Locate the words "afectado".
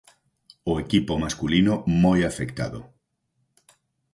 2.29-2.79